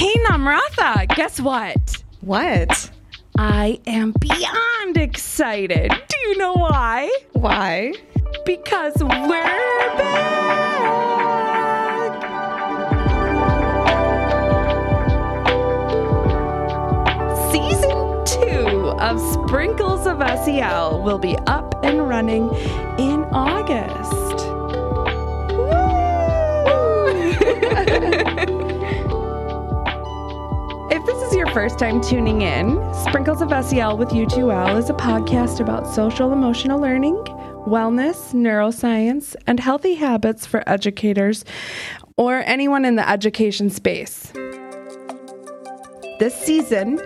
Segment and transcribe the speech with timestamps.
[0.00, 2.02] Hey, Namratha, guess what?
[2.22, 2.90] What?
[3.36, 5.90] I am beyond excited.
[5.90, 7.10] Do you know why?
[7.34, 7.92] Why?
[8.46, 10.40] Because we're back.
[17.52, 22.48] Season two of Sprinkles of SEL will be up and running
[22.98, 23.59] in August.
[31.52, 36.80] First time tuning in, Sprinkles of SEL with U2L is a podcast about social emotional
[36.80, 37.16] learning,
[37.66, 41.44] wellness, neuroscience, and healthy habits for educators
[42.16, 44.32] or anyone in the education space.
[46.20, 47.00] This season,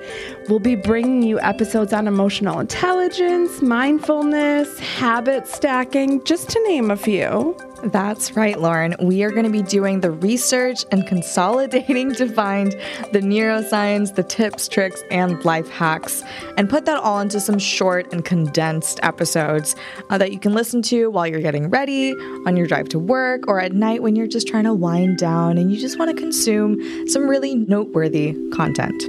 [0.49, 6.97] we'll be bringing you episodes on emotional intelligence, mindfulness, habit stacking, just to name a
[6.97, 7.57] few.
[7.93, 8.95] That's right, Lauren.
[8.99, 12.73] We are going to be doing the research and consolidating to find
[13.13, 16.23] the neuroscience, the tips, tricks, and life hacks,
[16.57, 19.77] and put that all into some short and condensed episodes
[20.09, 22.13] uh, that you can listen to while you're getting ready,
[22.47, 25.59] on your drive to work, or at night when you're just trying to wind down
[25.59, 29.03] and you just want to consume some really noteworthy content.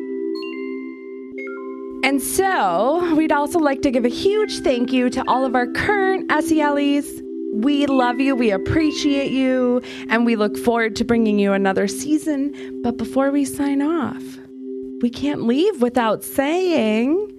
[2.03, 5.65] And so, we'd also like to give a huge thank you to all of our
[5.65, 7.24] current SELs.
[7.61, 12.81] We love you, we appreciate you, and we look forward to bringing you another season.
[12.83, 14.23] But before we sign off,
[15.01, 17.31] we can't leave without saying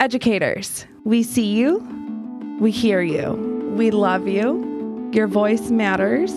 [0.00, 1.78] Educators, we see you,
[2.60, 6.32] we hear you, we love you, your voice matters,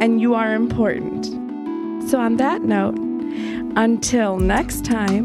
[0.00, 1.26] and you are important.
[2.08, 2.96] So, on that note,
[3.76, 5.24] until next time,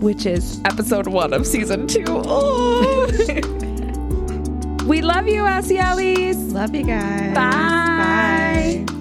[0.00, 2.04] which is episode one of season two.
[2.08, 3.60] Oh.
[4.86, 6.52] we love you, SELs.
[6.52, 7.34] Love you guys.
[7.34, 8.84] Bye.
[8.86, 8.93] Bye.